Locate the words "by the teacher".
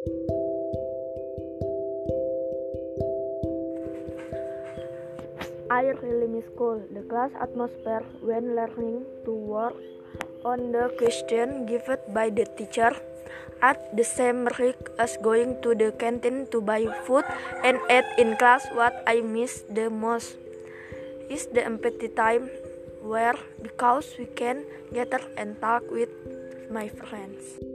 12.16-12.96